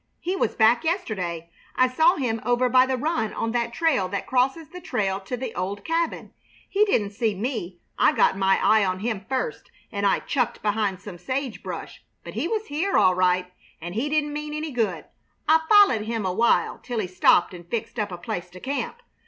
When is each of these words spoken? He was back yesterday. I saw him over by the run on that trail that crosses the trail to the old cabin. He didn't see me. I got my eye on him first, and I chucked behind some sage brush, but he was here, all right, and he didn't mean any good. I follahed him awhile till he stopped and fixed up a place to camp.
He 0.19 0.35
was 0.35 0.55
back 0.55 0.83
yesterday. 0.83 1.51
I 1.75 1.87
saw 1.87 2.15
him 2.15 2.41
over 2.43 2.69
by 2.69 2.87
the 2.87 2.97
run 2.97 3.35
on 3.35 3.51
that 3.51 3.71
trail 3.71 4.07
that 4.09 4.25
crosses 4.25 4.69
the 4.69 4.81
trail 4.81 5.19
to 5.19 5.37
the 5.37 5.53
old 5.53 5.85
cabin. 5.85 6.33
He 6.67 6.85
didn't 6.85 7.11
see 7.11 7.35
me. 7.35 7.77
I 7.99 8.11
got 8.11 8.35
my 8.35 8.59
eye 8.63 8.83
on 8.83 9.01
him 9.01 9.23
first, 9.29 9.69
and 9.91 10.03
I 10.07 10.17
chucked 10.17 10.63
behind 10.63 10.99
some 11.01 11.19
sage 11.19 11.61
brush, 11.61 12.01
but 12.23 12.33
he 12.33 12.47
was 12.47 12.65
here, 12.65 12.97
all 12.97 13.13
right, 13.13 13.53
and 13.79 13.93
he 13.93 14.09
didn't 14.09 14.33
mean 14.33 14.55
any 14.55 14.71
good. 14.71 15.05
I 15.47 15.59
follahed 15.69 16.05
him 16.07 16.25
awhile 16.25 16.79
till 16.81 16.97
he 16.97 17.05
stopped 17.05 17.53
and 17.53 17.67
fixed 17.69 17.99
up 17.99 18.11
a 18.11 18.17
place 18.17 18.49
to 18.49 18.59
camp. 18.59 19.03